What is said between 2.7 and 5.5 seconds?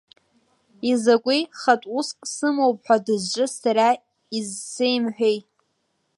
ҳәа дызҿыз, сара изсеимҳәеи?